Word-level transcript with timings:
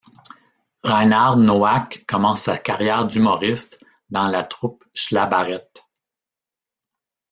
Reinhard 0.83 1.37
Nowak 1.37 2.05
commence 2.07 2.41
sa 2.45 2.57
carrière 2.57 3.05
d'humoriste 3.05 3.85
dans 4.09 4.29
la 4.29 4.43
troupe 4.43 4.83
Schlabarett. 4.95 5.83